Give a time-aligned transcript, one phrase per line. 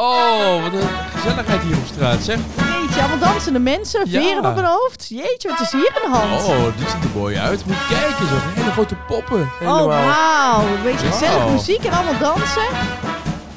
[0.00, 2.38] Oh, wat een gezelligheid hier op straat, zeg.
[2.80, 4.20] Jeetje, allemaal dansende mensen, Ja.
[4.20, 5.06] veren op hun hoofd.
[5.08, 6.44] Jeetje, wat is hier aan de hand?
[6.44, 7.64] Oh, die ziet er mooi uit.
[7.66, 9.40] Moet je kijken, zo hele grote poppen.
[9.40, 9.86] Oh, Helemaal.
[9.88, 10.60] wauw.
[10.76, 11.18] Een beetje Wauw.
[11.18, 12.68] gezellig muziek en allemaal dansen.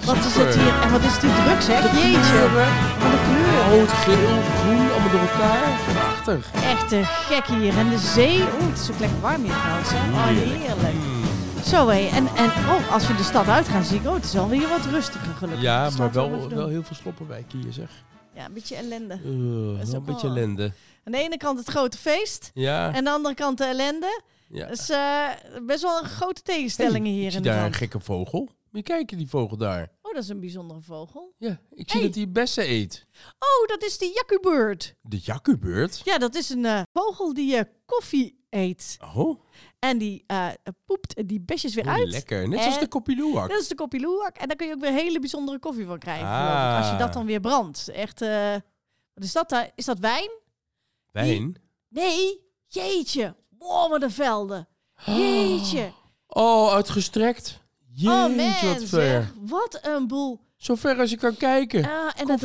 [0.05, 0.73] Wat is het hier?
[0.83, 1.81] En wat is dit druk zeg?
[1.81, 2.39] De Jeetje,
[3.01, 3.79] wat een kleur.
[3.79, 5.63] Rood, geel, groen, allemaal door elkaar.
[5.93, 6.45] Prachtig.
[6.73, 7.77] Echt te gek hier.
[7.77, 8.37] En de zee.
[8.39, 9.89] Oeh, het is ook lekker warm hier trouwens.
[9.93, 9.99] Hè?
[10.17, 11.20] Oh, Heerlijk.
[11.65, 12.07] Zo hé.
[12.07, 14.85] En, en oh, als we de stad uitgaan, zie ik, oh, het is alweer wat
[14.85, 15.63] rustiger gelukkig.
[15.63, 18.03] Ja, maar wel, wel heel veel sloppenwijk hier, zeg.
[18.33, 19.19] Ja, een beetje ellende.
[19.25, 20.71] Uh, is ook een beetje wel- ellende.
[21.03, 22.51] Aan de ene kant het grote feest.
[22.53, 24.21] Ja, En aan de andere kant de ellende.
[24.49, 24.67] ja.
[24.67, 25.27] Dus eh,
[25.65, 28.39] best wel een grote tegenstellingen Hey, hier ik zie in de daar een gekke vogel.
[28.71, 29.91] Moet je kijken, die vogel daar.
[30.01, 31.33] Oh, dat is een bijzondere vogel.
[31.37, 32.07] Ja, ik zie Hey.
[32.09, 33.05] dat hij bessen eet.
[33.39, 34.95] Oh, dat is de jakkubeurt.
[35.01, 36.01] De jakkubeurt?
[36.03, 38.97] Ja, dat is een eh, vogel die eh, koffie eet.
[39.15, 39.41] Oh,
[39.81, 40.47] En die eh,
[40.85, 42.09] poept die besjes weer oh, uit.
[42.09, 42.47] lekker.
[42.49, 43.49] Net zoals En- de kopieloeak.
[43.49, 44.35] Dat is de koppie loeak.
[44.37, 46.27] En daar kun je ook weer hele bijzondere koffie van krijgen.
[46.27, 46.77] Ah.
[46.77, 47.87] als je dat dan weer brandt.
[47.87, 48.51] Echt, eh,
[49.13, 49.71] wat is dat daar?
[49.75, 50.29] Is dat wijn?
[51.11, 51.55] Wijn?
[51.89, 52.39] Nee.
[52.67, 53.35] Jeetje.
[53.57, 54.67] Wow, wat een velden.
[55.05, 55.91] Jeetje.
[56.27, 57.59] Oh, uitgestrekt.
[57.93, 58.85] Jeetje, oh man, wat ver.
[58.87, 59.33] zeg.
[59.41, 60.39] Wat een boel.
[60.57, 61.85] Zo ver als je kan kijken.
[61.85, 62.41] Ah, en dat.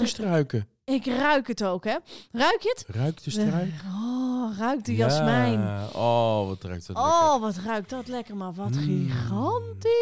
[0.94, 1.96] Ik ruik het ook, hè.
[2.32, 2.96] Ruik je het?
[2.96, 3.72] Ruikt de struik?
[3.94, 5.06] Oh, ruikt de Ja.
[5.06, 5.60] jasmijn.
[5.94, 7.12] Oh, wat ruikt dat lekker.
[7.12, 8.82] Oh, wat ruikt dat lekker, maar wat Mm.
[9.08, 9.94] gigantisch.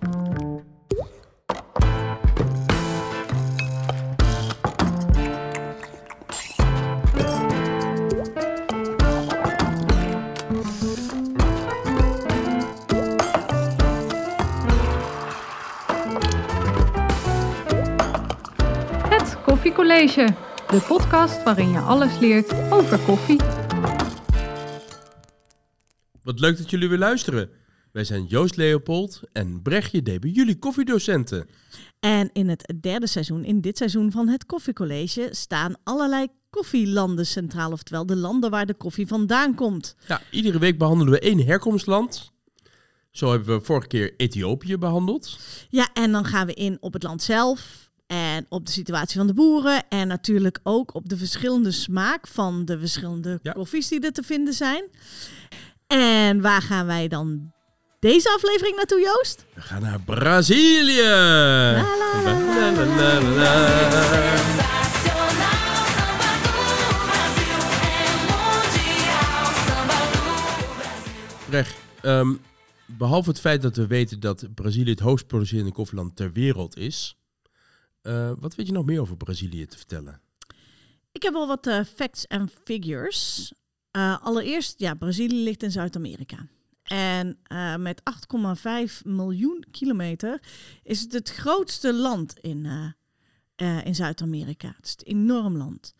[0.00, 0.77] Het
[19.68, 20.34] Koffiecollege,
[20.68, 23.40] de podcast waarin je alles leert over koffie.
[26.22, 27.50] Wat leuk dat jullie weer luisteren.
[27.92, 31.48] Wij zijn Joost Leopold en Brechtje Debe, jullie koffiedocenten.
[32.00, 37.72] En in het derde seizoen, in dit seizoen van het Koffiecollege, staan allerlei koffielanden centraal.
[37.72, 39.96] Oftewel de landen waar de koffie vandaan komt.
[40.06, 42.32] Ja, iedere week behandelen we één herkomstland.
[43.10, 45.38] Zo hebben we vorige keer Ethiopië behandeld.
[45.68, 49.26] Ja, en dan gaan we in op het land zelf en op de situatie van
[49.26, 49.88] de boeren.
[49.88, 53.52] En natuurlijk ook op de verschillende smaak van de verschillende Ja.
[53.52, 54.84] koffies die er te vinden zijn.
[55.86, 57.52] En waar gaan wij dan
[58.00, 59.44] deze aflevering naartoe, Joost?
[59.54, 61.02] We gaan naar Brazilië.
[72.02, 72.24] la,
[72.86, 77.17] behalve het feit dat we weten dat Brazilië het hoogst producerende koffieland ter wereld is.
[78.08, 80.20] Eh, wat weet je nog meer over Brazilië te vertellen?
[81.12, 83.52] Ik heb wel wat eh, facts en figures.
[83.90, 86.46] Eh, allereerst, ja, Brazilië ligt in Zuid-Amerika.
[86.82, 87.38] En
[87.82, 90.42] met 8,5 miljoen kilometer
[90.82, 92.66] is het het grootste land in,
[93.84, 94.72] in Zuid-Amerika.
[94.76, 95.94] Het is een enorm land.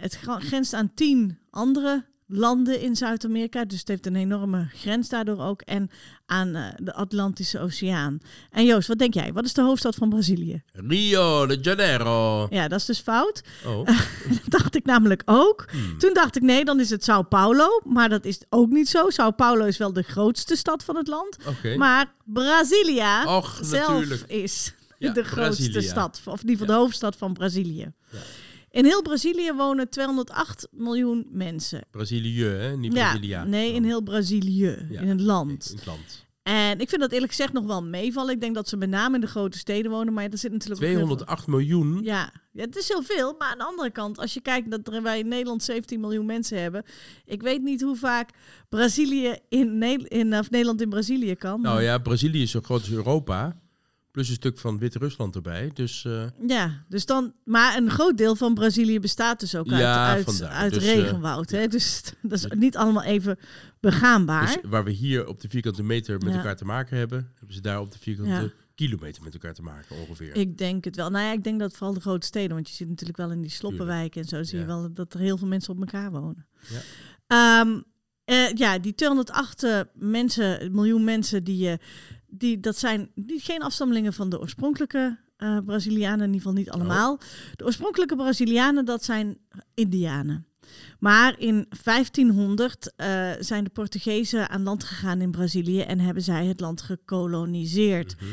[0.00, 3.64] Het grenst aan tien andere landen in Zuid-Amerika.
[3.64, 5.62] Dus het heeft een enorme grens daardoor ook.
[5.62, 5.90] En
[6.26, 8.18] aan eh, de Atlantische Oceaan.
[8.50, 9.32] En Joost, wat denk jij?
[9.32, 10.62] Wat is de hoofdstad van Brazilië?
[10.72, 12.46] Rio de Janeiro.
[12.50, 13.42] Ja, dat is dus fout.
[13.66, 13.86] Oh,
[14.28, 15.66] Dat dacht ik namelijk ook.
[15.70, 15.98] Hmm.
[15.98, 17.80] Toen dacht ik, nee, dan is het Sao Paulo.
[17.84, 19.10] Maar dat is ook niet zo.
[19.10, 21.36] Sao Paulo is wel de grootste stad van het land.
[21.76, 24.22] Maar Brasilia Och, zelf natuurlijk.
[24.30, 25.90] is Ja, de grootste Brasilia.
[25.90, 26.20] stad.
[26.24, 27.92] Of in ieder geval de hoofdstad van Brazilië.
[28.10, 28.18] Ja.
[28.74, 31.80] In heel Brazilië wonen 208 miljoen mensen.
[31.90, 32.76] Brazilië, hè?
[32.76, 34.86] Niet Ja, nee, in heel Brazilië.
[34.90, 35.00] Ja.
[35.00, 35.68] In het land.
[35.70, 36.22] In het land.
[36.42, 38.34] En ik vind dat eerlijk gezegd nog wel meevallen.
[38.34, 40.12] Ik denk dat ze met name in de grote steden wonen.
[40.12, 42.00] Maar er zit natuurlijk ook heel veel- 208 miljoen.
[42.02, 43.34] Ja, ja, het is heel veel.
[43.38, 46.60] Maar aan de andere kant, als je kijkt dat wij in Nederland 17 miljoen mensen
[46.62, 46.84] hebben.
[47.24, 48.30] Ik weet niet hoe vaak
[48.68, 51.60] Brazilië in, Ne- in of Nederland in Brazilië kan.
[51.60, 53.62] Nou ja, Brazilië is zo groot als Europa.
[54.14, 55.70] Plus een stuk van Wit-Rusland erbij.
[55.74, 59.80] Dus eh, Ja, dus dan, maar een groot deel van Brazilië bestaat dus ook uit,
[59.80, 61.50] Ja, uit, uit Dus, eh, regenwoud.
[61.50, 61.66] Hè?
[61.66, 63.38] Dus dat is niet allemaal even
[63.80, 64.46] begaanbaar.
[64.46, 66.36] Dus waar we hier op de vierkante meter met Ja.
[66.36, 68.48] elkaar te maken hebben, hebben ze daar op de vierkante Ja.
[68.74, 70.34] kilometer met elkaar te maken ongeveer.
[70.36, 71.10] Ik denk het wel.
[71.10, 73.40] Nou ja, ik denk dat vooral de grote steden, want je zit natuurlijk wel in
[73.40, 76.46] die sloppenwijken en zo, zie je wel dat er heel veel mensen op elkaar wonen.
[76.68, 76.80] Ja.
[77.26, 77.80] Ehm,
[78.24, 81.76] eh, ja, die 208 eh, mensen, miljoen mensen, die, eh,
[82.36, 86.70] die, dat zijn die, geen afstammelingen van de oorspronkelijke eh, Brazilianen, in ieder geval niet
[86.70, 87.18] allemaal.
[87.54, 89.38] De oorspronkelijke Brazilianen, dat zijn
[89.74, 90.46] Indianen.
[90.98, 96.46] Maar in 1500 eh, zijn de Portugezen aan land gegaan in Brazilië en hebben zij
[96.46, 98.16] het land gekoloniseerd.
[98.16, 98.30] Mhm.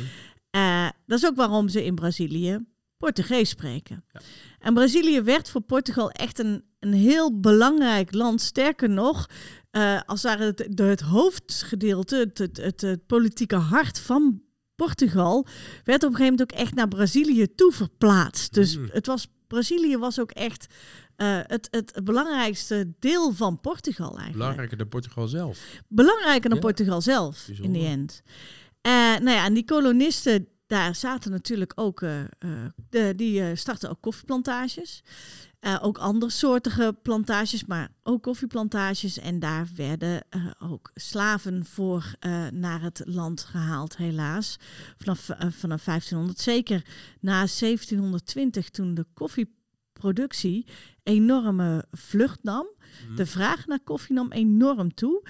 [0.49, 2.59] Eh, dat is ook waarom ze in Brazilië
[2.97, 4.03] Portugees spreken.
[4.11, 4.21] Ja.
[4.59, 8.41] En Brazilië werd voor Portugal echt een, een heel belangrijk land.
[8.41, 9.29] Sterker nog,
[9.71, 14.41] eh, als daar het, het hoofdgedeelte, het, het, het, het politieke hart van
[14.75, 15.45] Portugal
[15.83, 18.53] werd op een gegeven moment ook echt naar Brazilië toe verplaatst.
[18.53, 18.89] Dus Mm.
[18.91, 20.67] het was, Brazilië was ook echt
[21.15, 24.37] eh, het, het belangrijkste deel van Portugal eigenlijk.
[24.37, 25.59] Belangrijker dan Portugal zelf.
[25.87, 26.65] Belangrijker dan Ja.
[26.65, 28.21] Portugal zelf, in de end.
[28.81, 31.99] Eh nou ja, en die kolonisten, daar zaten natuurlijk ook,
[32.89, 35.03] de, die startten ook koffieplantages.
[35.61, 39.19] Eh, ook andersoortige plantages, maar ook koffieplantages.
[39.19, 44.57] En daar werden eh, ook slaven voor eh, naar het land gehaald, helaas.
[44.97, 46.39] Vanaf, vanaf 1500.
[46.39, 46.85] Zeker
[47.19, 50.65] na 1720, toen de koffieproductie
[51.03, 52.67] enorme vlucht nam.
[53.05, 53.15] Mhm.
[53.15, 55.27] De vraag naar koffie nam enorm toe,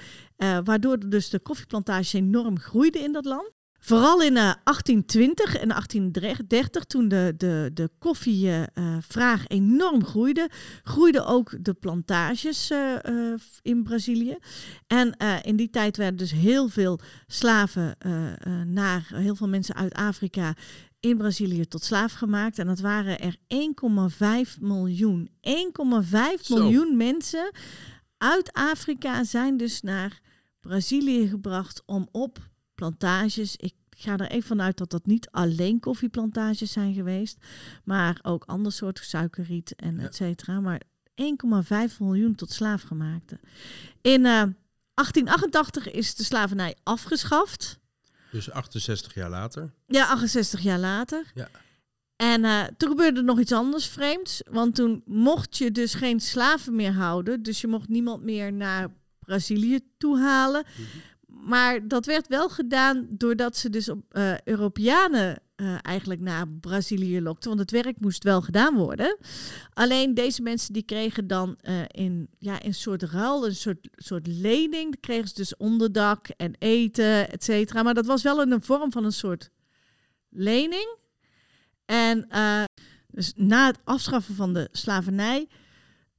[0.64, 3.52] waardoor dus de koffieplantages enorm groeiden in dat land.
[3.84, 10.50] Vooral in eh, 1820 en 1830, toen de, de, de koffievraag enorm groeide,
[10.84, 14.38] groeiden ook de plantages eh, eh, in Brazilië.
[14.88, 19.48] En eh, in die tijd werden dus heel veel slaven eh, eh, naar heel veel
[19.48, 20.56] mensen uit Afrika
[21.00, 22.60] in Brazilië tot slaaf gemaakt.
[22.60, 23.36] En dat waren er
[24.56, 25.30] 1,5 miljoen.
[25.30, 25.34] 1,5
[26.42, 26.56] Zo.
[26.56, 27.52] miljoen mensen
[28.18, 30.20] uit Afrika zijn dus naar
[30.60, 32.50] Brazilië gebracht om op
[32.82, 33.56] plantages.
[33.56, 37.38] Ik ga er even vanuit dat dat niet alleen koffieplantages zijn geweest,
[37.84, 40.04] maar ook ander soort suikerriet en Ja.
[40.06, 40.60] et cetera.
[40.60, 40.82] Maar
[41.16, 43.40] 1,5 miljoen tot slaafgemaakte.
[44.02, 44.44] In eh,
[44.94, 47.80] 1888 is de slavernij afgeschaft.
[48.32, 49.72] Dus 68 jaar later.
[49.88, 51.32] Ja, 68 jaar later.
[51.36, 51.50] Ja.
[52.16, 54.42] En eh, toen gebeurde er nog iets anders vreemds.
[54.52, 57.44] Want toen mocht je dus geen slaven meer houden.
[57.44, 58.88] Dus je mocht niemand meer naar
[59.20, 60.64] Brazilië toe halen.
[61.42, 67.22] Maar dat werd wel gedaan doordat ze dus op eh, Europeanen eh, eigenlijk naar Brazilië
[67.22, 67.50] lokten.
[67.50, 69.18] Want het werk moest wel gedaan worden.
[69.74, 74.28] Alleen deze mensen die kregen dan eh, in ja, een soort ruil, een soort, soort
[74.28, 75.00] lening.
[75.00, 77.84] Kregen ze dus onderdak en eten, et cetera.
[77.84, 79.50] Maar dat was wel in een vorm van een soort
[80.30, 80.96] lening.
[81.86, 82.28] En
[83.08, 85.48] dus na het afschaffen van de slavernij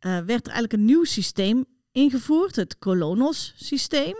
[0.00, 4.16] werd er eigenlijk een nieuw systeem ingevoerd, het Colonos-systeem.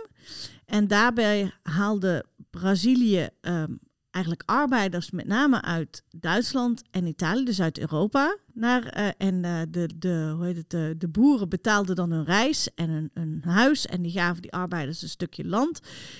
[0.73, 3.73] En daarbij haalde Brazilië ehm,
[4.11, 8.37] eigenlijk arbeiders met name uit Duitsland en Italië, dus uit Europa.
[8.53, 12.25] Naar, eh, en eh, de, de, hoe heet het, de, de boeren betaalden dan hun
[12.25, 13.85] reis en een, een huis.
[13.85, 15.79] En die gaven die arbeiders een stukje land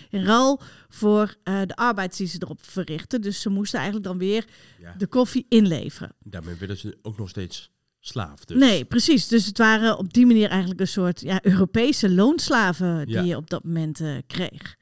[0.09, 3.21] in ruil voor eh, de arbeid die ze erop verrichten.
[3.21, 4.45] Dus ze moesten eigenlijk dan weer
[4.79, 4.93] Ja.
[4.97, 6.15] de koffie inleveren.
[6.19, 7.71] Daarmee werden ze ook nog steeds
[8.05, 8.45] slaaf.
[8.45, 8.57] Dus.
[8.57, 9.27] Nee, precies.
[9.27, 13.21] Dus het waren op die manier eigenlijk een soort ja, Europese loonslaven die Ja.
[13.21, 14.75] je op dat moment eh, kreeg.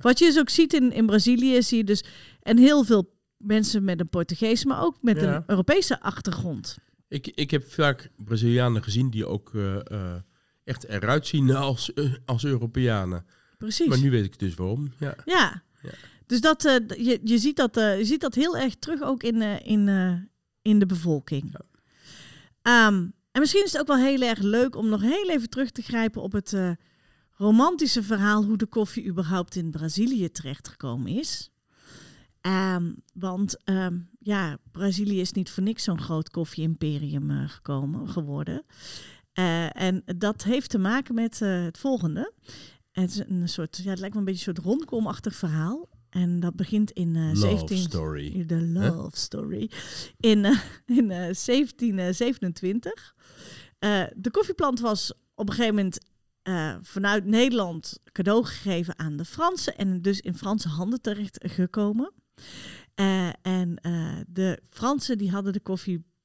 [0.00, 2.04] Wat je dus ook ziet in, in Brazilië, zie je dus
[2.42, 6.76] en heel veel mensen met een Portugees, maar ook met een Europese achtergrond.
[7.08, 10.14] Ik, ik heb vaak Brazilianen gezien die ook eh, eh,
[10.64, 11.92] echt eruit zien als,
[12.24, 13.26] als Europeanen.
[13.58, 13.86] Precies.
[13.86, 14.92] Maar nu weet ik dus waarom.
[14.98, 15.14] Ja.
[15.24, 15.62] Ja.
[16.26, 19.88] Dus dat, je, je, ziet dat, je ziet dat heel erg terug ook in, in,
[20.62, 21.54] in de bevolking.
[22.68, 25.70] Ehm, en misschien is het ook wel heel erg leuk om nog heel even terug
[25.70, 26.70] te grijpen op het eh,
[27.30, 31.50] romantische verhaal hoe de koffie überhaupt in Brazilië terechtgekomen is.
[32.40, 38.64] Ehm, want ehm, ja, Brazilië is niet voor niks zo'n groot koffie-imperium eh, gekomen, geworden.
[39.32, 42.32] Eh, en dat heeft te maken met het volgende.
[42.92, 45.88] Het is een soort, ja, het lijkt me een beetje een soort romcom-achtig verhaal.
[46.10, 47.78] En dat begint in eh Love 17...
[47.78, 48.46] story.
[48.46, 49.70] De love story.
[50.16, 50.58] In, eh,
[50.98, 53.14] in eh, 1727.
[53.78, 55.98] Eh, de koffieplant was op een gegeven moment
[56.42, 59.76] eh, vanuit Nederland cadeau gegeven aan de Fransen.
[59.76, 62.12] En dus in Franse handen terecht gekomen.
[62.94, 65.60] Eh, en eh, de Fransen die hadden de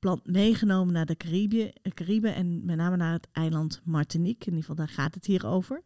[0.03, 4.45] koffieplant meegenomen naar de Cariben, Cariben en met name naar het eiland Martinique.
[4.45, 5.81] In ieder geval, daar gaat het hier over.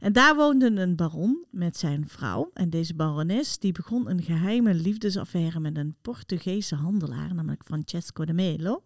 [0.00, 2.50] En daar woonde een baron met zijn vrouw.
[2.54, 8.32] En deze barones die begon een geheime liefdesaffaire met een Portugese handelaar, namelijk Francesco de
[8.32, 8.82] Melo.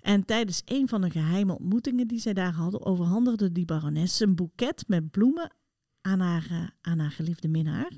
[0.00, 4.34] En tijdens een van de geheime ontmoetingen die zij daar hadden, overhandigde die barones een
[4.34, 5.52] boeket met bloemen
[6.00, 7.90] aan haar, eh, aan haar geliefde minnaar.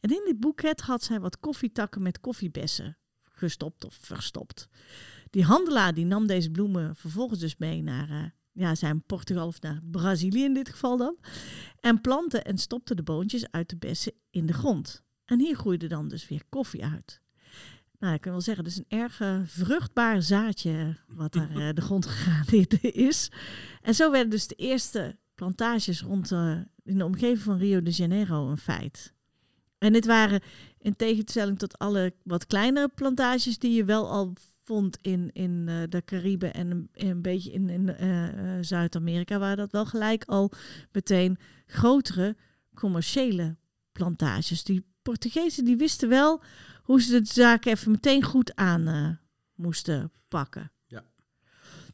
[0.00, 2.96] En in dit boeket had zij wat koffietakken met koffiebessen
[3.38, 4.68] gestopt of verstopt.
[5.30, 9.60] Die handelaar die nam deze bloemen vervolgens dus mee naar eh, ja, zijn Portugal of
[9.60, 11.16] naar Brazilië in dit geval dan.
[11.80, 15.02] En plantte en stopte de boontjes uit de bessen in de grond.
[15.24, 17.20] En hier groeide dan dus weer koffie uit.
[17.98, 21.74] Nou, ik kan wel zeggen, het is een erg eh, vruchtbaar zaadje wat daar eh,
[21.74, 23.30] de grond gegaan is.
[23.82, 27.90] En zo werden dus de eerste plantages rond eh, in de omgeving van Rio de
[27.90, 29.12] Janeiro een feit.
[29.78, 30.40] En dit waren
[30.78, 34.32] in tegenstelling tot alle wat kleinere plantages die je wel al
[34.68, 39.56] vond in, in eh, de Cariben en een, beetje in, in eh, eh, Zuid-Amerika, waren
[39.56, 40.52] dat wel gelijk al
[40.92, 42.36] meteen grotere
[42.74, 43.56] commerciële
[43.92, 46.42] plantages die Portugezen die wisten wel
[46.82, 49.18] hoe ze de zaken even meteen goed aan
[49.54, 50.72] moesten pakken.
[50.86, 51.04] Ja.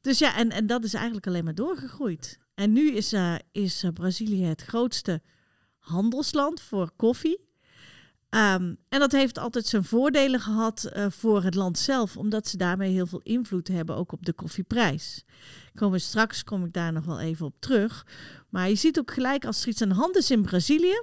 [0.01, 2.39] Dus ja, en, en dat is eigenlijk alleen maar doorgegroeid.
[2.55, 5.23] En nu is, eh, is Brazilië het grootste
[5.79, 7.41] handelsland voor koffie.
[8.35, 12.57] Ehm, en dat heeft altijd zijn voordelen gehad eh, voor het land zelf, omdat ze
[12.57, 15.25] daarmee heel veel invloed hebben ook op de koffieprijs.
[15.75, 18.07] Komen straks kom ik daar nog wel even op terug.
[18.49, 21.03] Maar je ziet ook gelijk als er iets aan de hand is in Brazilië,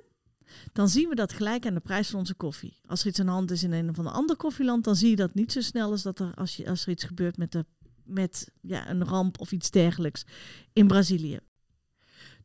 [0.74, 2.80] dan zien we dat gelijk aan de prijs van onze koffie.
[2.86, 5.16] Als er iets aan de hand is in een of ander koffieland, dan zie je
[5.16, 7.66] dat niet zo snel als dat er als, je, als er iets gebeurt met, de,
[8.04, 10.24] met ja, een ramp of iets dergelijks
[10.74, 11.40] in Brazilië.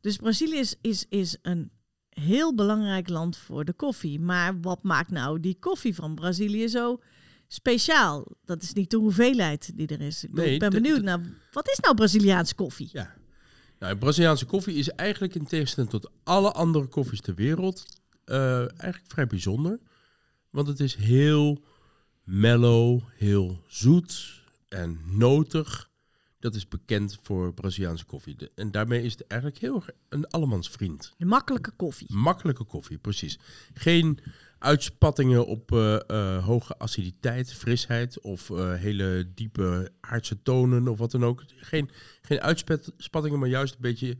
[0.01, 1.71] Dus Brazilië is, is, is een
[2.19, 4.19] heel belangrijk land voor de koffie.
[4.19, 6.99] Maar wat maakt nou die koffie van Brazilië zo
[7.47, 8.25] speciaal?
[8.45, 10.23] Dat is niet de hoeveelheid die er is.
[10.23, 11.19] Ik ben- Nee, ben de- benieuwd naar
[11.51, 12.89] wat is nou Braziliaanse koffie?
[12.91, 13.15] Ja.
[13.79, 17.85] Nou, Braziliaanse koffie is eigenlijk in tegenstelling tot alle andere koffies ter wereld
[18.25, 19.79] eh, eigenlijk vrij bijzonder.
[20.49, 21.61] Want het is heel
[22.23, 25.86] mellow, heel zoet en notig.
[26.47, 28.35] Dat is bekend voor Braziliaanse koffie.
[28.35, 31.13] De- en daarmee is het eigenlijk heel erg een allemans vriend.
[31.17, 32.13] De makkelijke koffie.
[32.13, 33.39] Makkelijke koffie, precies.
[33.73, 34.19] Geen
[34.59, 41.11] uitspattingen op eh, eh, hoge aciditeit, frisheid of eh, hele diepe aardse tonen of wat
[41.11, 41.43] dan ook.
[41.55, 41.89] Geen,
[42.21, 44.17] geen uitspattingen, maar juist een beetje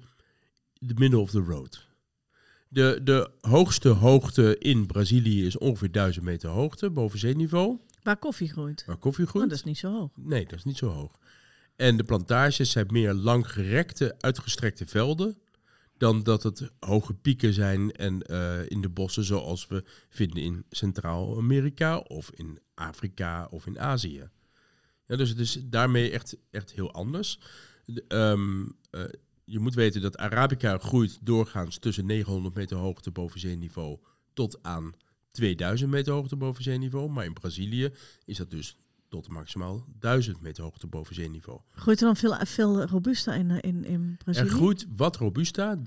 [0.73, 1.85] de middle of the road.
[2.69, 8.49] De, de hoogste hoogte in Brazilië is ongeveer 1000 meter hoogte boven zeeniveau, Waar koffie
[8.49, 8.83] groeit.
[8.85, 9.49] waar koffie Oh, groeit.
[9.49, 10.09] dat is niet zo hoog.
[10.15, 11.11] Nee, dat is niet zo hoog.
[11.77, 15.37] En de plantages zijn meer langgerekte, uitgestrekte velden.
[15.97, 20.65] Dan dat het hoge pieken zijn en eh, in de bossen zoals we vinden in
[20.69, 24.29] Centraal-Amerika of in Afrika of in Azië.
[25.05, 27.39] Ja, dus het is daarmee echt, echt heel anders.
[27.85, 33.39] De, ehm, eh, je moet weten dat Arabica groeit doorgaans tussen 900 meter hoogte boven
[33.39, 33.99] zeeniveau
[34.33, 34.93] tot aan
[35.31, 37.09] 2000 meter hoogte boven zeeniveau.
[37.09, 37.93] Maar in Brazilië
[38.25, 38.77] is dat dus
[39.09, 41.59] tot maximaal 1000 meter hoogte boven zeeniveau.
[41.71, 44.47] Groeit er dan veel, veel robusta in, in, in Brazilië?
[44.47, 45.81] Er groeit wat robusta, 30%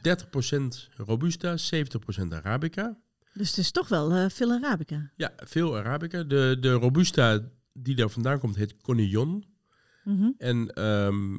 [0.96, 2.98] robusta, 70% arabica.
[3.32, 5.10] Dus het is toch wel eh, veel Arabica.
[5.16, 6.22] Ja, veel arabica.
[6.22, 7.40] De, de robusta
[7.72, 9.44] die daar vandaan komt heet Conillon.
[10.04, 10.30] Mhm.
[10.38, 11.34] En, ehm,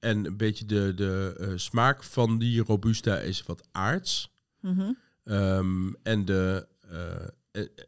[0.00, 4.32] en een beetje de, de eh, smaak van die robusta is wat aards.
[4.60, 4.92] Mhm.
[5.24, 6.66] Ehm, en de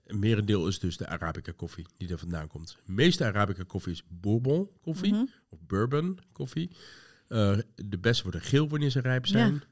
[0.06, 2.76] een merendeel is dus de Arabica koffie die daar vandaan komt.
[2.86, 5.24] De meeste Arabica koffie is Bourbon koffie Mhm.
[5.48, 6.70] of Bourbon koffie.
[7.28, 9.62] Eh, de beste worden geel wanneer ze rijp zijn.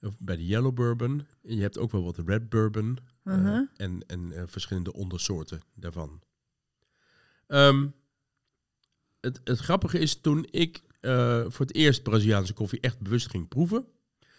[0.00, 1.26] Of bij de Yellow Bourbon.
[1.42, 2.98] En je hebt ook wel wat Red Bourbon.
[3.22, 3.62] eh, Mhm.
[3.76, 6.20] en en eh, verschillende ondersoorten daarvan.
[7.46, 7.86] Ehm,
[9.20, 13.48] het, het grappige is, toen ik eh, voor het eerst Braziliaanse koffie echt bewust ging
[13.48, 13.86] proeven,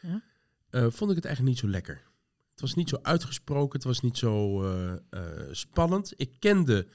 [0.02, 0.22] Ja.
[0.70, 2.07] eh, vond ik het eigenlijk niet zo lekker.
[2.58, 6.14] Het was niet zo uitgesproken, het was niet zo eh, eh, spannend.
[6.16, 6.88] Ik kende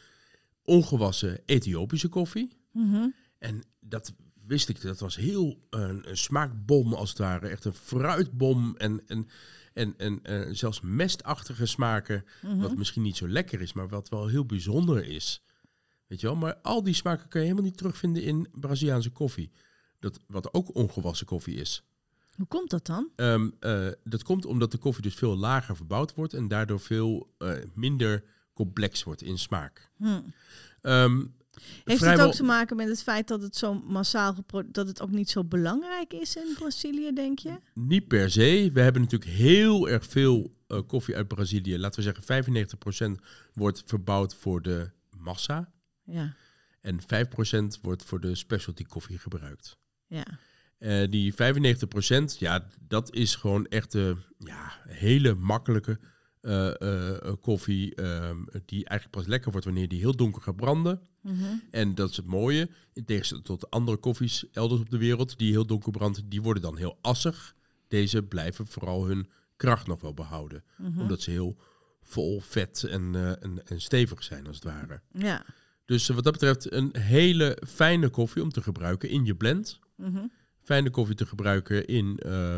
[0.63, 2.57] ongewassen Ethiopische koffie.
[2.73, 3.09] Mhm.
[3.39, 4.15] En dat
[4.47, 7.49] wist ik, dat was heel een, een smaakbom als het ware.
[7.49, 9.29] Echt een fruitbom en, en,
[9.73, 12.25] en, en eh, zelfs mestachtige smaken.
[12.43, 12.59] Mhm.
[12.59, 15.43] Wat misschien niet zo lekker is, maar wat wel heel bijzonder is.
[16.07, 16.37] Weet je wel?
[16.37, 19.53] Maar al die smaken kun je helemaal niet terugvinden in Braziliaanse koffie.
[19.99, 21.85] Dat, wat ook ongewassen koffie is.
[22.37, 23.09] Hoe komt dat dan?
[23.17, 27.35] Ehm, eh, dat komt omdat de koffie dus veel lager verbouwd wordt en daardoor veel
[27.39, 28.25] eh, minder
[28.55, 29.91] complex wordt in smaak.
[29.97, 30.21] Hm.
[30.81, 31.25] Ehm,
[31.85, 34.35] Heeft vrijwel- het ook te maken met het feit dat het zo massaal
[34.67, 37.57] dat het ook niet zo belangrijk is in Brazilië, denk je?
[37.75, 38.71] Niet per se.
[38.73, 41.79] We hebben natuurlijk heel erg veel eh, koffie uit Brazilië.
[41.79, 42.25] Laten we zeggen
[43.19, 43.21] 95%
[43.53, 45.73] wordt verbouwd voor de massa.
[46.05, 46.35] Ja,
[46.81, 49.77] En 5% wordt voor de specialty koffie gebruikt.
[50.07, 50.25] ja.
[50.83, 55.99] Eh, die 95%, ja, dat is gewoon echt een ja, hele makkelijke
[56.41, 57.95] eh, eh, koffie.
[57.95, 61.01] ehm, die eigenlijk pas lekker wordt wanneer die heel donker gaat branden.
[61.21, 61.45] Mhm.
[61.71, 62.71] En dat is het mooie.
[62.93, 66.63] In tegenstelling tot andere koffies elders op de wereld die heel donker branden, die worden
[66.63, 67.55] dan heel assig.
[67.89, 70.65] Deze blijven vooral hun kracht nog wel behouden.
[70.77, 71.01] Mhm.
[71.01, 71.57] Omdat ze heel
[72.03, 75.01] vol vet en, en, en stevig zijn als het ware.
[75.13, 75.45] Ja.
[75.85, 79.79] Dus wat dat betreft een hele fijne koffie om te gebruiken in je blend.
[79.97, 80.25] Mhm.
[80.63, 82.57] Fijne koffie te gebruiken in eh,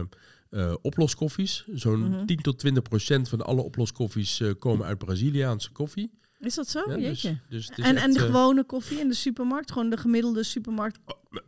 [0.50, 1.64] eh, oploskoffies.
[1.75, 2.25] Zo'n Mhm.
[2.26, 6.11] 10 tot 20 procent van alle oploskoffies eh, komen uit Braziliaanse koffie.
[6.38, 6.78] Is dat zo?
[6.88, 7.38] Ja, dus, Jeetje.
[7.49, 9.73] dus en, echt, en de gewone koffie in de supermarkt?
[9.73, 10.99] Gewoon de gemiddelde supermarkt?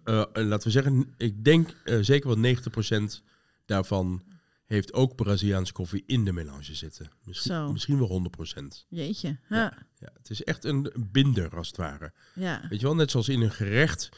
[0.04, 1.68] eh, laten we zeggen, ik denk
[2.00, 3.22] zeker wel 90%
[3.66, 4.22] daarvan
[4.66, 7.10] heeft ook Braziliaanse koffie in de melange zitten.
[7.24, 7.72] Misschien, Zo.
[7.72, 8.86] misschien wel 100%.
[8.88, 9.36] Jeetje.
[9.48, 9.86] Ja.
[9.98, 12.12] Ja, het is echt een binder als het ware.
[12.34, 12.60] Ja.
[12.68, 14.08] Weet je wel, net zoals in een gerecht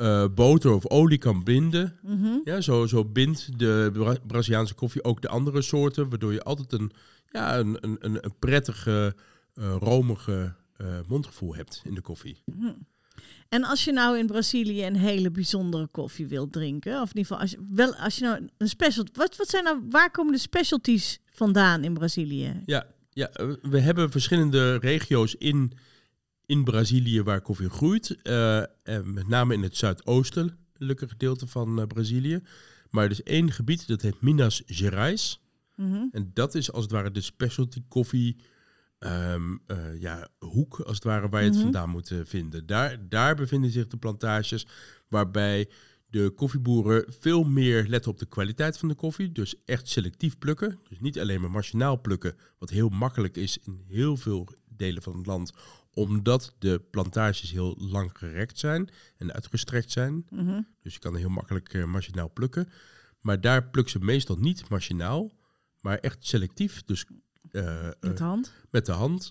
[0.00, 1.98] eh, boter of olie kan binden.
[2.02, 2.38] Mhm.
[2.44, 6.72] Ja, zo, zo bindt de Bra- Braziliaanse koffie ook de andere soorten, waardoor je altijd
[6.72, 6.90] een,
[7.32, 9.14] ja, een, een, een, prettige,
[9.54, 12.42] eh, romige eh, mondgevoel hebt in de koffie.
[13.48, 17.22] En als je nou in Brazilië een hele bijzondere koffie wilt drinken, of in ieder
[17.22, 20.32] geval als je, wel, als je nou een special, wat, wat zijn nou, waar komen
[20.32, 22.62] de specialties vandaan in Brazilië?
[22.66, 23.30] Ja, ja,
[23.62, 25.72] we hebben verschillende regio's in,
[26.50, 28.22] in Brazilië waar koffie groeit.
[28.22, 32.42] eh, en met name in het zuidoostelijke gedeelte van eh, Brazilië.
[32.90, 35.40] Maar er is één gebied, dat heet Minas Gerais.
[35.76, 36.04] Mhm.
[36.12, 38.36] En dat is als het ware de specialty koffie
[38.98, 41.62] ehm, eh, ja, hoek, als het ware, waar je het Mhm.
[41.62, 42.66] vandaan moet vinden.
[42.66, 44.66] Daar, daar bevinden zich de plantages
[45.08, 45.68] waarbij
[46.06, 49.32] de koffieboeren veel meer letten op de kwaliteit van de koffie.
[49.32, 50.78] Dus echt selectief plukken.
[50.88, 55.16] Dus niet alleen maar machinaal plukken, wat heel makkelijk is in heel veel delen van
[55.16, 55.52] het land.
[56.00, 60.26] Omdat de plantages heel lang gerekt zijn en uitgestrekt zijn.
[60.30, 60.60] Mhm.
[60.82, 62.68] Dus je kan heel makkelijk eh, machinaal plukken.
[63.20, 65.30] Maar daar plukken ze meestal niet machinaal,
[65.80, 66.82] maar echt selectief.
[66.84, 67.04] Dus
[67.50, 68.52] eh, eh, Met de hand.
[68.70, 69.30] met de hand.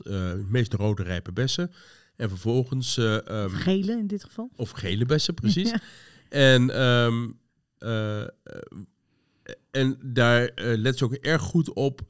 [0.50, 1.72] meest rode rijpe bessen.
[2.16, 4.50] En vervolgens, eh, ehm, Of gele in dit geval.
[4.56, 5.70] of gele bessen, precies.
[5.76, 5.80] Ja.
[6.30, 7.30] En, ehm,
[7.78, 8.28] eh, eh,
[9.72, 12.02] en daar let ze ook erg goed op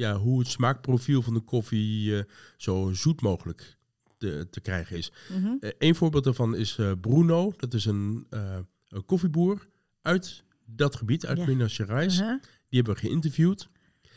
[0.00, 2.22] ja, hoe het smaakprofiel van de koffie eh,
[2.56, 3.76] zo zoet mogelijk
[4.18, 5.12] te, te krijgen is.
[5.28, 5.52] Mhm.
[5.60, 7.52] Eh, Een voorbeeld daarvan is eh, Bruno.
[7.56, 8.56] Dat is een, eh,
[8.88, 9.66] een koffieboer
[10.02, 11.46] uit dat gebied, uit Ja.
[11.46, 12.20] Minas Gerais.
[12.20, 12.40] Uh-huh.
[12.68, 13.68] Die hebben we geïnterviewd.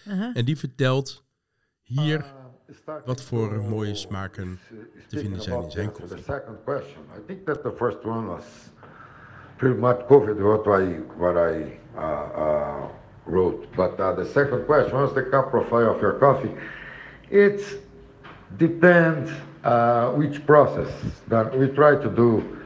[0.07, 0.37] Uh-huh.
[0.37, 1.23] En die vertelt
[1.81, 2.19] hier
[2.87, 4.59] Uh, wat voor mooie smaken
[5.07, 6.23] te vinden zijn in zijn The koffie.
[6.23, 8.43] second question, I think that the first one was
[9.57, 12.85] pretty much covered what I what I uh, uh,
[13.25, 16.51] wrote, but uh, the second question was the cup profile of your coffee.
[17.29, 17.81] It
[18.57, 19.31] depends
[19.63, 20.91] uh, which process
[21.27, 22.59] that we try to do.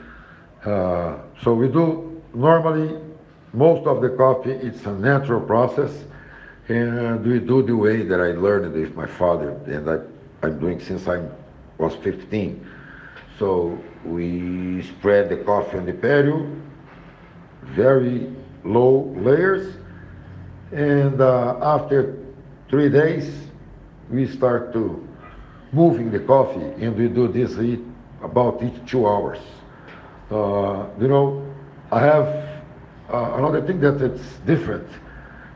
[0.65, 2.99] Uh, so we do normally
[3.53, 4.51] most of the coffee.
[4.51, 5.91] It's a natural process,
[6.67, 9.99] and we do the way that I learned with my father, and I,
[10.45, 11.23] I'm doing since I
[11.77, 12.65] was 15.
[13.39, 16.49] So we spread the coffee on the patio,
[17.61, 19.75] very low layers,
[20.71, 22.17] and uh, after
[22.69, 23.47] three days,
[24.09, 25.07] we start to
[25.71, 27.57] moving the coffee, and we do this
[28.23, 29.39] about each two hours.
[30.31, 31.45] Uh, you know,
[31.91, 32.27] I have
[33.11, 34.87] uh, another thing that it's different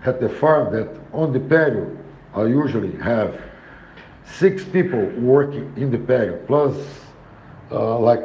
[0.05, 1.97] at the farm that on the patio,
[2.33, 3.39] I usually have
[4.25, 6.75] six people working in the patio, plus
[7.71, 8.23] uh, like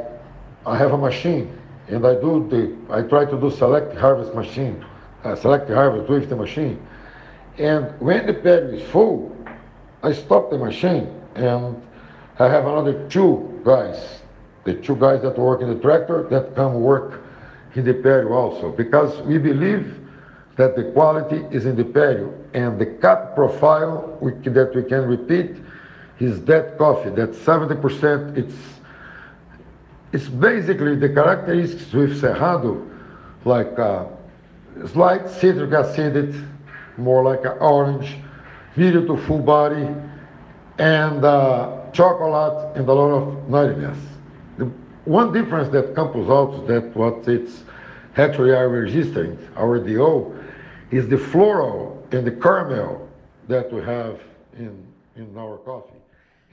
[0.65, 1.57] I have a machine
[1.89, 4.85] and I do the, I try to do select harvest machine,
[5.27, 6.85] uh, select the harvest with the machine.
[7.59, 9.37] And when the patio is full,
[10.03, 11.83] I stop the machine and
[12.39, 14.23] I have another two guys,
[14.65, 17.23] the two guys that work in the tractor that come work
[17.75, 20.01] in the patio also, because we believe
[20.57, 25.07] that the quality is in the patio and the cut profile we, that we can
[25.07, 25.57] repeat
[26.19, 28.55] is that coffee, that 70% it's
[30.13, 32.89] it's basically the characteristics with Cerrado,
[33.45, 34.07] like uh,
[34.93, 36.35] slight citric acid,
[36.97, 38.17] more like an orange,
[38.77, 39.89] medium to full body,
[40.79, 43.99] and uh, chocolate and a lot of nuttiness.
[44.59, 44.71] The
[45.05, 47.65] one difference that Campos Altos, that what it's
[48.17, 50.35] actually are registering, our DO,
[50.91, 53.09] is the floral and the caramel
[53.49, 54.21] that we have
[54.59, 54.87] in,
[55.17, 55.93] in our coffee.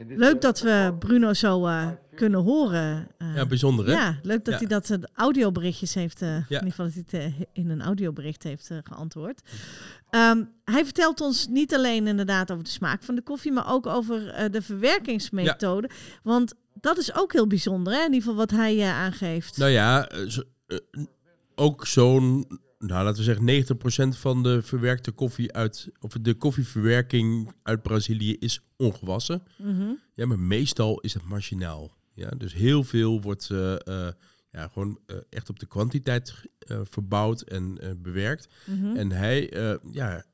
[0.08, 3.08] Leuk dat we Bruno zo eh, kunnen horen.
[3.18, 3.36] eh.
[3.36, 3.92] Ja, bijzonder hè?
[3.92, 4.60] Ja, leuk dat Ja.
[4.60, 6.60] hij dat eh, audioberichtjes heeft, eh, in Ja.
[6.60, 9.42] ieder geval dat hij het in een audiobericht heeft geantwoord.
[10.10, 13.86] Ehm, hij vertelt ons niet alleen inderdaad over de smaak van de koffie, maar ook
[13.86, 15.90] over eh, de verwerkingsmethode.
[16.24, 18.00] Want dat is ook heel bijzonder, hè?
[18.00, 19.58] in ieder geval wat hij eh, aangeeft.
[19.58, 20.10] Nou ja,
[21.56, 27.54] ook zo'n, nou laten we zeggen 90% van de verwerkte koffie uit, of de koffieverwerking
[27.64, 29.44] uit Brazilië is ongewassen.
[29.58, 29.92] Mhm.
[30.14, 31.98] Ja, maar meestal is het machinaal.
[32.14, 34.14] Ja, dus heel veel wordt eh, eh,
[34.52, 36.34] ja, gewoon eh, echt op de kwantiteit
[36.84, 38.48] verbouwd en bewerkt.
[38.66, 38.96] Mhm.
[38.96, 39.52] En hij
[39.92, 40.26] ja,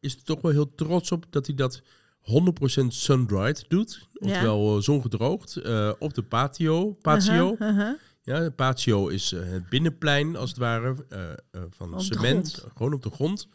[0.00, 1.82] is er toch wel heel trots op dat hij dat
[2.24, 4.08] 100% sun-dried doet.
[4.12, 4.28] Ja.
[4.28, 5.56] Oftewel eh, zongedroogd
[5.98, 6.92] op de patio.
[6.92, 7.56] patio.
[7.58, 7.96] Aha, aha.
[8.24, 11.36] Ja, de patio is eh, het binnenplein als het ware eh, eh,
[11.70, 13.48] van Op cement, gewoon op de grond.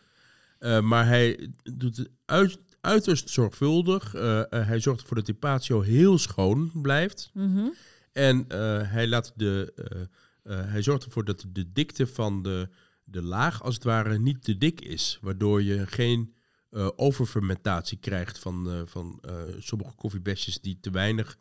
[0.81, 4.11] Maar hij doet het uit, uiterst zorgvuldig.
[4.49, 7.29] Hij zorgt ervoor dat die patio heel schoon blijft.
[7.33, 7.67] Mhm.
[8.11, 8.45] En
[8.85, 9.73] hij, laat de,
[10.43, 12.69] hij zorgt ervoor dat de dikte van de,
[13.03, 15.17] de laag als het ware niet te dik is.
[15.21, 16.33] Waardoor je geen
[16.69, 19.21] eh, overfermentatie krijgt van, van
[19.59, 21.37] sommige koffiebesjes die te weinig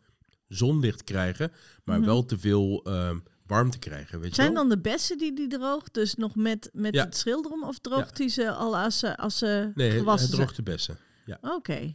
[0.49, 1.51] zonlicht krijgen.
[1.83, 2.07] Maar Mhm.
[2.07, 4.19] wel te veel ehm, warm te krijgen.
[4.19, 4.61] Weet je Zijn wel?
[4.61, 7.03] dan de bessen die die droogt, dus nog met, met Ja.
[7.05, 7.63] het schilderen?
[7.63, 10.31] Of droogt hij ze al als ze, als ze Nee, gewassen het zijn?
[10.31, 10.97] droogt de bessen.
[11.25, 11.37] Ja.
[11.41, 11.93] Oké.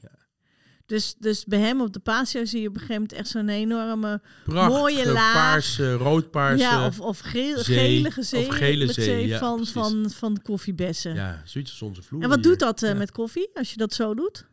[0.87, 3.49] Dus, dus bij hem op de patio zie je op een gegeven moment echt zo'n
[3.49, 4.21] enorme...
[4.45, 5.33] Prachtige Mooie laag.
[5.35, 6.63] paarse, roodpaarse.
[6.65, 9.73] ja, of, of geel, zee, gelige zee, of gele zee, ja, van, precies.
[9.73, 11.15] van, van koffiebessen.
[11.15, 12.23] ja, zoiets als onze vloer.
[12.23, 12.47] en wat hier.
[12.49, 12.97] doet dat eh, Ja.
[12.97, 14.47] met koffie, als je dat zo doet?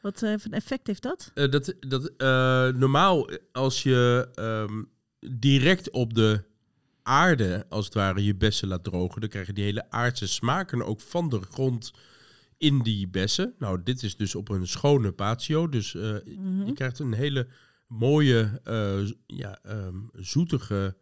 [0.00, 1.30] Wat eh, voor een effect heeft dat?
[1.34, 4.82] Eh, dat, dat, eh, normaal, als je ehm,
[5.38, 6.42] direct op de
[7.02, 10.82] aarde, als het ware, je bessen laat drogen, dan krijg je die hele aardse smaken
[10.86, 11.92] ook van de grond
[12.56, 13.54] in die bessen.
[13.58, 16.64] Nou, dit is dus op een schone patio, dus Mhm.
[16.66, 17.46] je krijgt een hele
[17.86, 18.60] mooie,
[19.26, 20.96] ja, ehm, zoetige,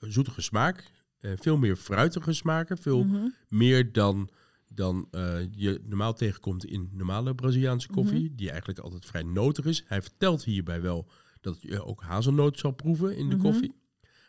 [0.00, 0.90] zoetige smaak.
[1.18, 3.28] Veel meer fruitige smaken, veel Mhm.
[3.48, 4.28] meer dan,
[4.76, 8.36] dan eh, je normaal tegenkomt in normale Braziliaanse koffie, Mhm.
[8.36, 9.84] die eigenlijk altijd vrij notig is.
[9.86, 11.08] Hij vertelt hierbij wel
[11.40, 13.44] dat je ook hazelnoot zal proeven in de Mhm.
[13.44, 13.74] koffie.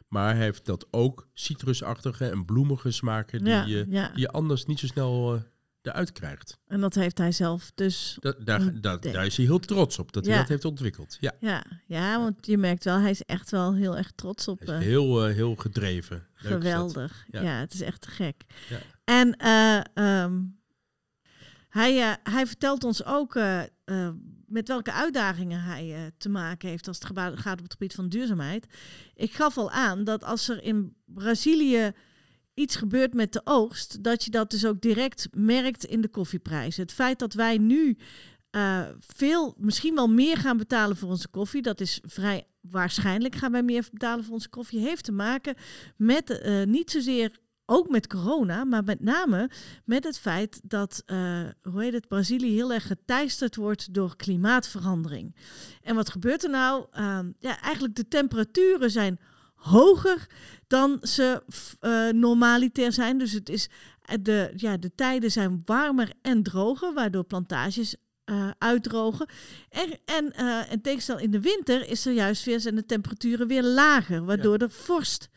[0.08, 4.10] Maar hij vertelt ook citrusachtige en bloemige smaken die, Ja, je, ja.
[4.10, 5.42] die je anders niet zo snel eh,
[5.88, 6.58] eruit krijgt.
[6.68, 8.18] En dat heeft hij zelf dus...
[8.20, 11.18] Dat, daar, daar, daar is hij heel trots op, dat hij dat heeft ontwikkeld.
[11.20, 14.60] Ja, Ja, ja, want je merkt wel, hij is echt wel heel erg trots op...
[14.60, 16.28] hij is eh, heel, eh, heel gedreven.
[16.38, 16.52] Leuk.
[16.52, 17.26] Geweldig.
[17.28, 17.42] Ja.
[17.42, 17.60] Ja.
[17.60, 18.44] het is echt te gek.
[18.70, 18.78] Ja.
[19.04, 20.42] En eh, ehm,
[21.70, 23.40] hij, hij vertelt ons ook
[24.46, 28.68] met welke uitdagingen hij te maken heeft als het gaat op het gebied van duurzaamheid.
[29.14, 31.94] Ik gaf al aan dat als er in Brazilië
[32.58, 36.82] iets gebeurt met de oogst, dat je dat dus ook direct merkt in de koffieprijzen.
[36.82, 37.98] Het feit dat wij nu
[38.50, 43.52] eh, veel, misschien wel meer gaan betalen voor onze koffie, dat is vrij waarschijnlijk gaan
[43.52, 45.56] wij meer betalen voor onze koffie, heeft te maken
[45.96, 47.32] met eh, niet zozeer
[47.66, 49.50] ook met corona, maar met name
[49.86, 55.36] met het feit dat, eh, hoe heet het, Brazilië heel erg geteisterd wordt door klimaatverandering.
[55.82, 56.86] En wat gebeurt er nou?
[56.92, 59.20] Ehm, ja, eigenlijk de temperaturen zijn
[59.70, 60.28] hoger
[60.68, 61.44] dan ze
[61.80, 63.18] eh, normaliter zijn.
[63.18, 63.70] Dus het is,
[64.02, 69.30] eh, de, ja, de tijden zijn warmer en droger, waardoor plantages eh, uitdrogen.
[69.70, 73.48] En, en uh, in tegenstelling in de winter is er juist weer zijn de temperaturen
[73.48, 75.30] weer lager, waardoor er vorst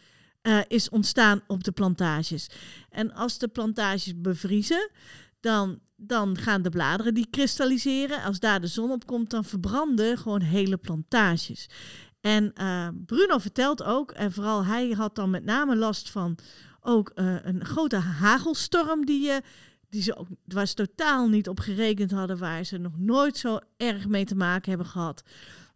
[0.68, 2.50] is ontstaan op de plantages.
[2.88, 4.90] En als de plantages bevriezen,
[5.40, 8.22] dan, dan gaan de bladeren die kristalliseren.
[8.22, 11.68] Als daar de zon op komt, dan verbranden gewoon hele plantages.
[12.20, 16.38] En uh, Bruno vertelt ook, en vooral hij had dan met name last van
[16.80, 19.42] ook uh, een grote hagelstorm die je.
[19.88, 23.58] Die ze ook, waar ze totaal niet op gerekend hadden, waar ze nog nooit zo
[23.76, 25.22] erg mee te maken hebben gehad.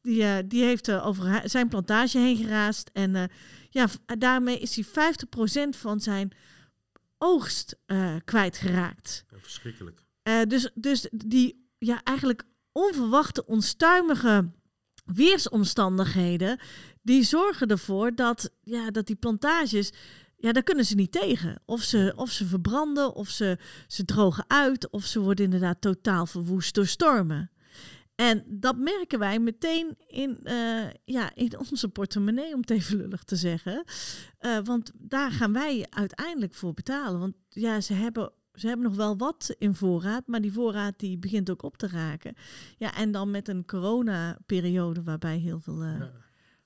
[0.03, 2.91] Die, uh, die heeft over zijn plantage heen geraast.
[2.93, 3.31] En
[3.71, 3.87] ja,
[4.19, 5.13] daarmee is hij
[5.75, 6.33] 50% van zijn
[7.19, 7.77] oogst
[8.25, 9.25] kwijtgeraakt.
[9.31, 10.03] Ja, verschrikkelijk.
[10.49, 14.51] Dus, dus die ja, eigenlijk onverwachte, onstuimige
[15.05, 16.59] weersomstandigheden,
[17.03, 19.93] die zorgen ervoor dat, ja, dat die plantages,
[20.37, 21.61] ja, daar kunnen ze niet tegen.
[21.65, 26.27] Of ze, of ze verbranden, of ze, ze drogen uit, of ze worden inderdaad totaal
[26.27, 27.51] verwoest door stormen.
[28.15, 33.23] En dat merken wij meteen in, uh, ja, in onze portemonnee, om het even lullig
[33.23, 33.85] te zeggen.
[34.41, 37.21] Uh, want daar gaan wij uiteindelijk voor betalen.
[37.21, 41.19] Want ja, ze hebben, ze hebben nog wel wat in voorraad, maar die voorraad die
[41.19, 42.35] begint ook op te raken.
[42.79, 46.11] Ja, en dan met een coronaperiode waarbij heel veel uh, ja.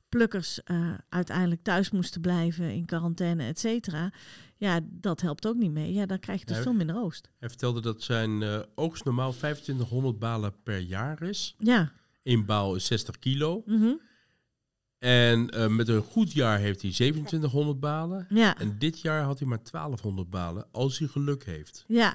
[0.09, 0.61] plukkers
[1.09, 4.13] uiteindelijk thuis moesten blijven in quarantaine, et cetera.
[4.57, 5.93] Ja, dat helpt ook niet mee.
[5.93, 7.31] Ja, dan krijg je dus veel minder oogst.
[7.39, 11.55] Hij vertelde dat zijn uh, oogst normaal 2500 balen per jaar is.
[11.59, 11.93] Ja.
[12.23, 13.63] Eén baal is 60 kilo.
[13.67, 14.01] Mm -hmm.
[14.99, 18.27] En uh, met een goed jaar heeft hij 2700 balen.
[18.29, 18.59] Ja.
[18.59, 21.85] En dit jaar had hij maar 1200 balen, als hij geluk heeft.
[21.87, 22.15] Ja.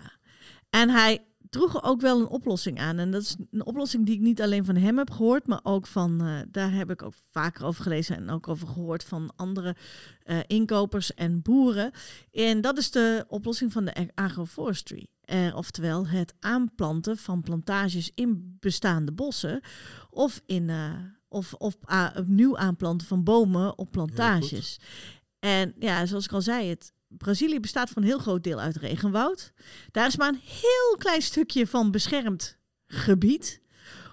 [0.70, 2.98] En hij droeg ook wel een oplossing aan.
[2.98, 5.88] En dat is een oplossing die ik niet alleen van hem heb gehoord, maar ook
[5.88, 9.76] van, uh, daar heb ik ook vaker over gelezen en ook over gehoord van andere
[10.26, 11.92] uh, inkopers en boeren.
[12.32, 15.08] En dat is de oplossing van de agroforestry.
[15.26, 19.62] Uh, oftewel het aanplanten van plantages in bestaande bossen
[20.10, 20.70] of, in,
[21.34, 21.76] of, of
[22.16, 24.80] opnieuw aanplanten van bomen op plantages.
[25.40, 28.76] En ja, zoals ik al zei, het Brazilië bestaat voor een heel groot deel uit
[28.76, 29.54] regenwoud.
[29.92, 33.62] Daar is maar een heel klein stukje van beschermd gebied.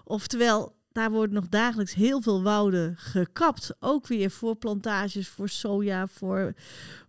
[0.04, 3.74] Oftewel, daar worden nog dagelijks heel veel wouden gekapt.
[3.78, 6.54] Ook weer voor plantages, voor soja, voor...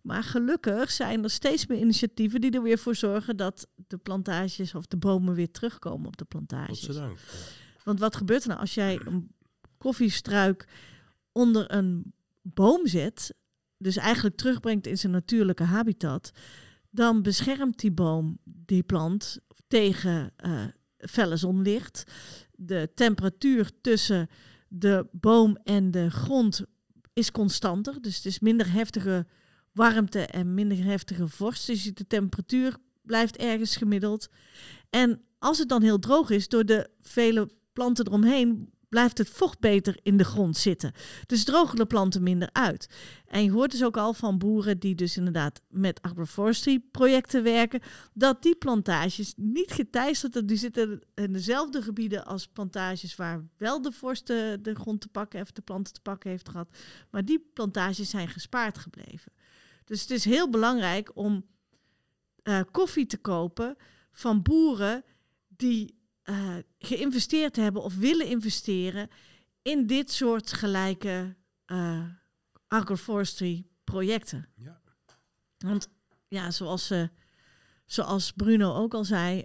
[0.02, 3.38] Maar gelukkig zijn er steeds meer initiatieven die er weer voor zorgen...
[3.38, 6.86] dat de plantages of de bomen weer terugkomen op de plantages.
[6.86, 7.20] Godzijdank.
[7.84, 9.32] Want wat gebeurt er nou als jij een
[9.82, 10.68] koffiestruik
[11.32, 13.34] onder een boom zet
[13.82, 16.32] dus eigenlijk terugbrengt in zijn natuurlijke habitat,
[16.90, 20.64] dan beschermt die boom die plant tegen uh,
[20.98, 22.04] felle zonlicht.
[22.56, 24.30] De temperatuur tussen
[24.68, 26.62] de boom en de grond
[27.14, 28.02] is constanter.
[28.02, 29.26] Dus het is minder heftige
[29.72, 31.68] warmte en minder heftige vorst.
[31.68, 34.28] Dus de temperatuur blijft ergens gemiddeld.
[34.90, 39.60] En als het dan heel droog is, door de vele planten eromheen, blijft het vocht
[39.60, 40.94] beter in de grond zitten.
[41.26, 42.90] Dus drogen de planten minder uit.
[43.26, 47.82] En je hoort dus ook al van boeren die dus inderdaad met agroforestry projecten werken,
[48.14, 50.48] dat die plantages niet geteisterd.
[50.48, 55.08] Die zitten in dezelfde gebieden als plantages waar wel de vorst de, de grond te
[55.08, 56.70] pakken heeft, de planten te pakken heeft gehad.
[57.10, 59.32] Maar die plantages zijn gespaard gebleven.
[59.86, 61.46] Dus het is heel belangrijk om
[62.44, 63.76] eh, koffie te kopen
[64.12, 65.04] van boeren
[65.48, 69.10] die uh, geïnvesteerd hebben of willen investeren
[69.62, 71.36] in dit soort gelijke
[71.68, 72.04] uh,
[72.68, 74.48] agroforestry projecten.
[74.56, 74.82] Ja.
[75.58, 75.88] Want
[76.28, 77.04] ja, zoals, uh,
[77.86, 79.44] zoals Bruno ook al zei,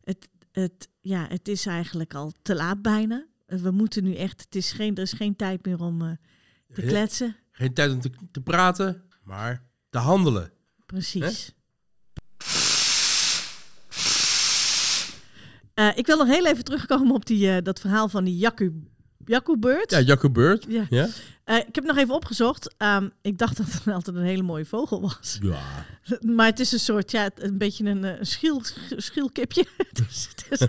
[0.00, 3.26] het, het, ja, het is eigenlijk al te laat bijna.
[3.46, 6.18] we moeten nu echt, het is geen, er is geen tijd meer om
[6.72, 7.36] te kletsen.
[7.50, 10.52] Geen tijd om te, te praten, maar te handelen.
[10.86, 11.54] Precies.
[15.78, 18.72] Uh, ik wil nog heel even terugkomen op die, uh, dat verhaal van die Jakku,
[19.24, 19.90] Jakku-beurt.
[19.90, 20.64] Ja, Jakku-beurt.
[20.68, 20.86] Ja.
[20.90, 21.08] ja.
[21.46, 22.74] Uh, ik heb nog even opgezocht.
[22.78, 25.38] Um, ik dacht dat het altijd een hele mooie vogel was.
[25.42, 25.58] Ja.
[26.20, 28.62] Maar het is een soort, ja, een beetje een, een schiel,
[28.96, 29.66] schielkipje.
[29.92, 30.60] dus het is,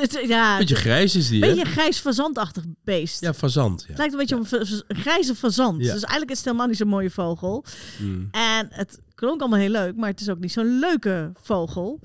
[0.00, 3.20] het is, ja, beetje grijs is die, Een beetje grijs fazantachtig beest.
[3.20, 3.80] Ja, fazant.
[3.80, 3.88] Ja.
[3.88, 4.40] Het lijkt een beetje ja.
[4.40, 5.78] op een grijze fazant.
[5.78, 7.64] Dus eigenlijk is het helemaal niet zo'n mooie vogel.
[7.98, 8.28] Mm.
[8.30, 12.00] En het klonk allemaal heel leuk, maar het is ook niet zo'n leuke vogel.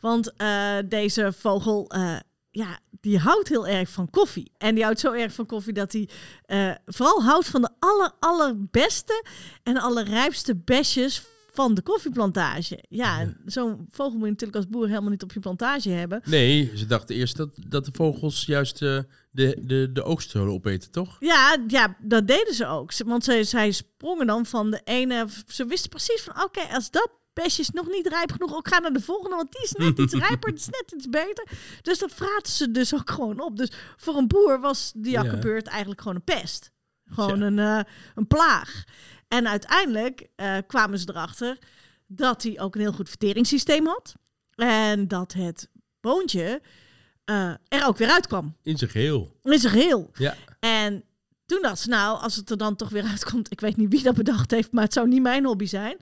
[0.00, 2.16] Want uh, deze vogel, uh,
[2.50, 4.52] ja, die houdt heel erg van koffie.
[4.58, 6.08] En die houdt zo erg van koffie dat hij
[6.46, 9.24] uh, vooral houdt van de aller, allerbeste
[9.62, 11.22] en allerrijpste besjes
[11.56, 12.84] van de koffieplantage.
[12.88, 13.32] Ja, ja.
[13.44, 16.20] zo'n vogel moet je natuurlijk als boer helemaal niet op je plantage hebben.
[16.24, 18.98] Nee, ze dachten eerst dat, dat de vogels juist uh,
[19.30, 21.16] de, de, de oogst opeten, toch?
[21.20, 22.96] Ja, ja, dat deden ze ook.
[23.04, 25.26] Want zij, zij sprongen dan van de ene...
[25.46, 27.10] Ze wisten precies van, oké, okay, als dat
[27.42, 28.54] besje is nog niet rijp genoeg.
[28.54, 31.08] Ook ga naar de volgende, want die is net iets rijper, het is net iets
[31.08, 31.48] beter.
[31.82, 33.56] Dus dat vraten ze dus ook gewoon op.
[33.56, 35.70] Dus voor een boer was die akkebeurt ja.
[35.70, 36.70] eigenlijk gewoon een pest.
[37.04, 37.46] Gewoon ja.
[37.46, 37.80] een, uh,
[38.14, 38.84] een plaag.
[39.28, 41.58] En uiteindelijk uh, kwamen ze erachter
[42.06, 44.14] dat hij ook een heel goed verteringssysteem had.
[44.54, 45.68] En dat het
[46.00, 46.62] boontje
[47.30, 48.56] uh, er ook weer uitkwam.
[48.62, 49.36] In zijn geheel.
[49.42, 50.10] In zijn geheel.
[50.14, 50.36] Ja.
[50.60, 51.04] En
[51.46, 54.02] toen dacht ze, nou, als het er dan toch weer uitkomt, ik weet niet wie
[54.02, 55.96] dat bedacht heeft, maar het zou niet mijn hobby zijn.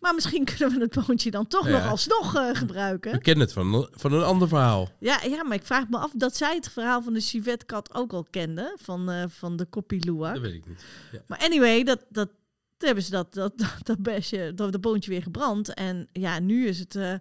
[0.00, 1.72] Maar misschien kunnen we het boontje dan toch ja.
[1.72, 3.12] nog alsnog uh, gebruiken.
[3.12, 4.88] We kennen het van, van een ander verhaal.
[4.98, 8.12] Ja, ja, maar ik vraag me af dat zij het verhaal van de civetkat ook
[8.12, 10.34] al kende, van, uh, van de Kopiluwak.
[10.34, 10.84] Dat weet ik niet.
[11.12, 11.22] Ja.
[11.26, 12.28] Maar anyway, dat, dat,
[12.78, 15.74] hebben ze dat, dat, dat, dat besje, dat, dat boontje weer gebrand.
[15.74, 16.94] En ja, nu is het...
[16.94, 17.14] Uh,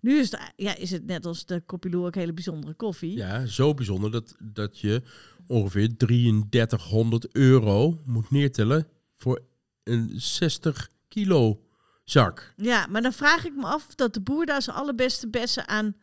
[0.00, 3.16] nu is het, ja, is het net als de Kopiluwak hele bijzondere koffie.
[3.16, 5.02] Ja, zo bijzonder dat, dat je
[5.48, 9.40] ongeveer 3300 euro moet neertellen voor
[9.84, 11.60] een 60 kilo
[12.04, 12.52] zak.
[12.56, 15.96] Ja, maar dan vraag ik me af dat de boer daar zijn allerbeste bessen aan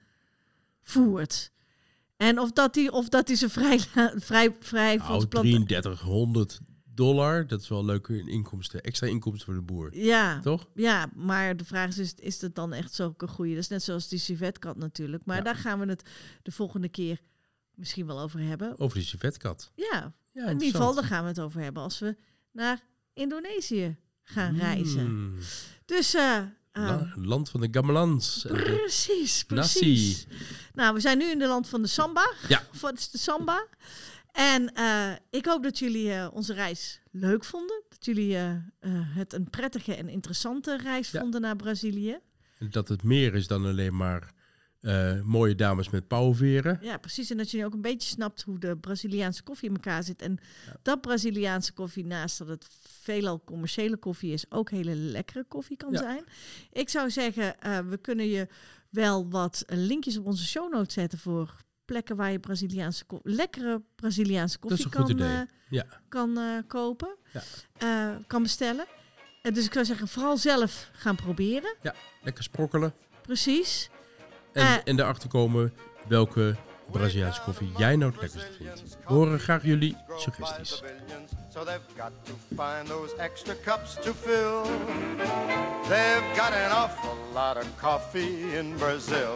[0.82, 1.52] voert.
[2.18, 3.80] En of dat hij of dat hij ze vrij,
[4.16, 6.60] vrij, vrij nou, 3300
[6.96, 9.98] dollar, dat is wel leuke inkomsten, extra inkomsten voor de boer.
[9.98, 10.68] Ja, toch?
[10.76, 13.54] Ja, maar de vraag is, is, is het dan echt zulke goede?
[13.54, 15.26] Dat is net zoals die civetkat natuurlijk.
[15.26, 15.44] Maar ja.
[15.44, 16.10] daar gaan we het
[16.42, 17.20] de volgende keer
[17.76, 18.80] misschien wel over hebben.
[18.80, 19.72] Over die civetkat.
[19.76, 22.18] Ja, ja in ieder geval daar gaan we het over hebben als we
[22.52, 22.84] naar
[23.14, 24.60] Indonesië gaan mm.
[24.60, 25.38] reizen.
[25.86, 26.42] Dus uh,
[26.74, 28.46] uh, land van de gamelans.
[28.48, 30.26] Precies, precies.
[30.28, 30.38] Nasi.
[30.74, 32.34] Nou, we zijn nu in de land van de samba.
[32.48, 32.64] Ja.
[32.82, 33.68] Wat is de samba?
[34.32, 37.84] En uh, ik hoop dat jullie uh, onze reis leuk vonden.
[37.90, 38.52] Dat jullie uh,
[38.92, 41.20] het een prettige en interessante reis ja.
[41.20, 42.20] vonden naar Brazilië.
[42.58, 44.34] En dat het meer is dan alleen maar
[45.24, 46.80] mooie dames met pauwveren.
[46.82, 47.30] Ja, precies.
[47.30, 50.22] En dat jullie ook een beetje snapt hoe de Braziliaanse koffie in elkaar zit.
[50.22, 50.76] En ja.
[50.82, 52.68] dat Braziliaanse koffie, naast dat het
[53.02, 55.98] veelal commerciële koffie is, ook hele lekkere koffie kan ja.
[55.98, 56.24] zijn.
[56.72, 57.56] Ik zou zeggen,
[57.90, 58.48] we kunnen je
[58.90, 64.60] wel wat linkjes op onze show notes zetten voor plekken waar je Braziliaanse lekkere Braziliaanse
[64.60, 65.86] koffie kan, uh, ja.
[66.10, 67.16] kan kopen,
[67.80, 68.22] ja.
[68.28, 68.86] kan bestellen.
[69.42, 71.76] En dus ik zou zeggen, vooral zelf gaan proberen.
[71.82, 72.94] Ja, lekker sprokkelen.
[73.22, 73.90] Precies.
[74.56, 75.74] En, en erachter komen
[76.08, 76.56] welke
[76.92, 78.98] Braziliaanse koffie jij nou het lekkerste vindt.
[79.08, 80.82] We horen graag jullie suggesties.
[81.54, 84.62] So they've got to find those extra cups to fill.
[85.88, 89.36] They've got an awful lot of coffee in Brazil.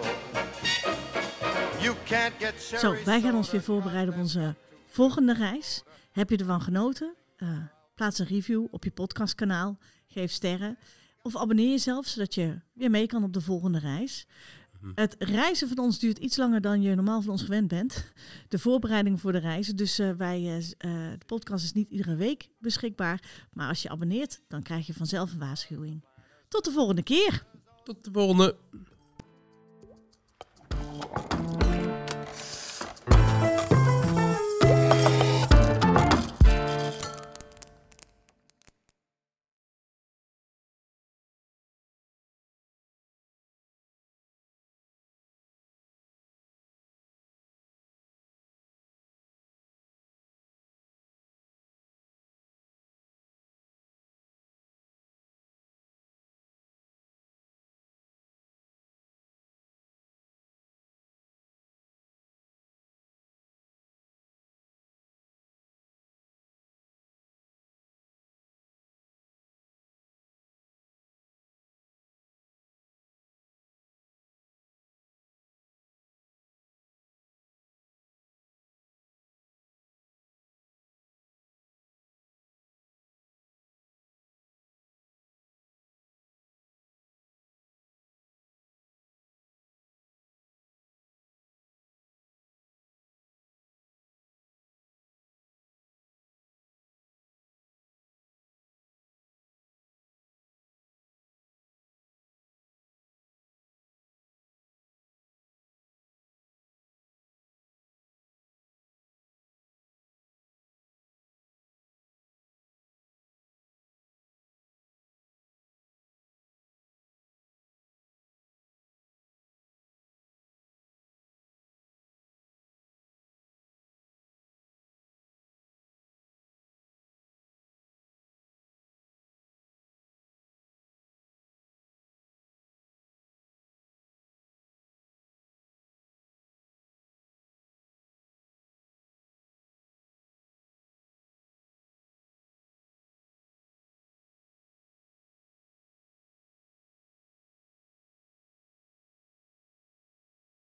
[2.77, 4.55] Zo, wij gaan ons weer voorbereiden op onze
[4.87, 5.83] volgende reis.
[6.11, 7.15] Heb je ervan genoten?
[7.37, 7.49] Uh,
[7.95, 9.77] plaats een review op je podcastkanaal.
[10.07, 10.77] Geef sterren.
[11.21, 14.27] Of abonneer jezelf, zodat je weer mee kan op de volgende reis.
[14.95, 18.11] Het reizen van ons duurt iets langer dan je normaal van ons gewend bent.
[18.47, 19.75] De voorbereiding voor de reizen.
[19.75, 23.47] Dus eh, wij, eh, eh, de podcast is niet iedere week beschikbaar.
[23.53, 26.05] Maar als je abonneert, dan krijg je vanzelf een waarschuwing.
[26.47, 27.45] Tot de volgende keer.
[27.83, 28.55] Tot de volgende.